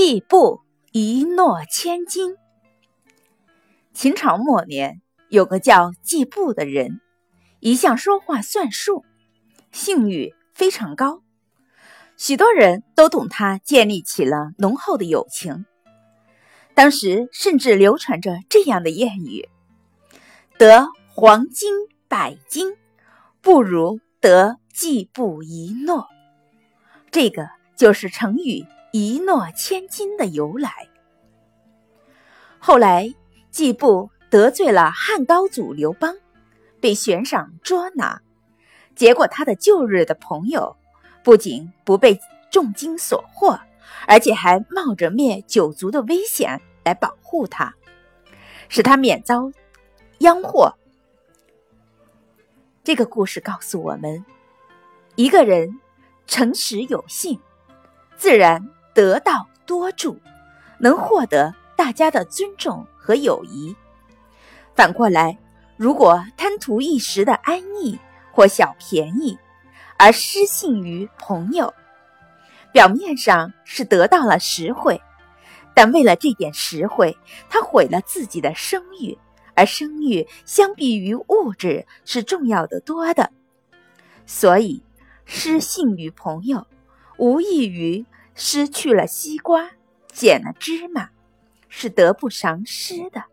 [0.00, 0.60] 季布
[0.92, 2.36] 一诺千金。
[3.92, 7.00] 秦朝末年，有个叫季布的人，
[7.58, 9.04] 一向说话算数，
[9.72, 11.24] 信誉非常高，
[12.16, 15.66] 许多人都同他建立起了浓厚的友情。
[16.74, 19.48] 当时甚至流传着这样的谚语
[20.58, 21.72] ：“得黄金
[22.06, 22.76] 百斤，
[23.40, 26.06] 不如得季布一诺。”
[27.10, 28.64] 这个就是成语。
[28.92, 30.88] 一诺千金的由来。
[32.58, 33.14] 后来，
[33.50, 36.16] 季布得罪了汉高祖刘邦，
[36.80, 38.20] 被悬赏捉拿。
[38.94, 40.76] 结果，他的旧日的朋友
[41.22, 42.18] 不仅不被
[42.50, 43.58] 重金所获，
[44.06, 47.74] 而且还冒着灭九族的危险来保护他，
[48.68, 49.52] 使他免遭
[50.18, 50.74] 殃祸。
[52.82, 54.24] 这个故事告诉我们：
[55.14, 55.78] 一个人
[56.26, 57.38] 诚实有信，
[58.16, 58.68] 自然。
[58.98, 60.18] 得道多助，
[60.76, 63.76] 能获得大家的尊重和友谊。
[64.74, 65.38] 反过来，
[65.76, 67.96] 如果贪图一时的安逸
[68.32, 69.38] 或小便宜，
[69.96, 71.72] 而失信于朋友，
[72.72, 75.00] 表面上是得到了实惠，
[75.74, 77.16] 但为了这点实惠，
[77.48, 79.16] 他毁了自己的声誉，
[79.54, 83.30] 而声誉相比于物质是重要的多的。
[84.26, 84.82] 所以，
[85.24, 86.66] 失信于朋友，
[87.16, 88.04] 无异于。
[88.40, 89.72] 失去了西瓜，
[90.12, 91.10] 捡了芝麻，
[91.68, 93.24] 是得不偿失的。